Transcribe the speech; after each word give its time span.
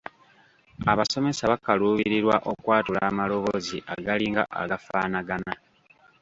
Abasomesa 0.91 1.43
bakaluubirirwa 1.51 2.35
okwatula 2.51 2.99
amaloboozi 3.09 3.77
agalinga 3.93 4.43
agafaanagana. 4.61 5.53